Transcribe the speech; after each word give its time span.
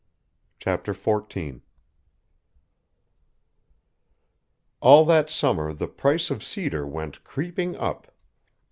CHAPTER 0.57 0.95
XIV 0.95 1.61
All 4.79 5.05
that 5.05 5.29
summer 5.29 5.73
the 5.73 5.87
price 5.87 6.31
of 6.31 6.43
cedar 6.43 6.87
went 6.87 7.23
creeping 7.23 7.75
up. 7.77 8.11